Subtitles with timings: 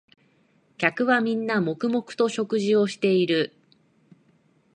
[0.79, 3.53] 客はみんな黙々と食事をしている